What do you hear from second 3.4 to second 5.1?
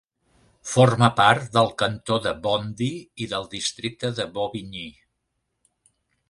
districte de Bobigny.